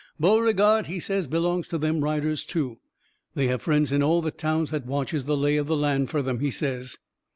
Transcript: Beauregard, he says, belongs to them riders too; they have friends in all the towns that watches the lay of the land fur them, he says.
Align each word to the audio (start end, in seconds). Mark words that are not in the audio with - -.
Beauregard, 0.19 0.87
he 0.87 0.99
says, 0.99 1.27
belongs 1.27 1.67
to 1.67 1.77
them 1.77 2.03
riders 2.03 2.43
too; 2.43 2.79
they 3.35 3.45
have 3.49 3.61
friends 3.61 3.91
in 3.91 4.01
all 4.01 4.19
the 4.23 4.31
towns 4.31 4.71
that 4.71 4.87
watches 4.87 5.25
the 5.25 5.37
lay 5.37 5.57
of 5.57 5.67
the 5.67 5.77
land 5.77 6.09
fur 6.09 6.23
them, 6.23 6.39
he 6.39 6.49
says. 6.49 6.97